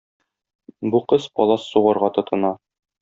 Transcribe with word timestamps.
Бу 0.95 1.01
кыз 1.13 1.27
палас 1.35 1.67
сугарга 1.75 2.11
тотына. 2.17 2.53